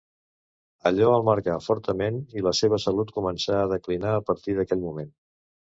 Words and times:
Allò 0.91 1.09
el 1.17 1.25
marcà 1.27 1.57
fortament 1.67 2.19
i 2.41 2.45
la 2.49 2.55
seva 2.63 2.81
salut 2.87 3.15
començà 3.19 3.61
a 3.67 3.71
declinar 3.77 4.19
a 4.19 4.27
partir 4.33 4.59
d'aquell 4.61 4.85
moment. 4.91 5.17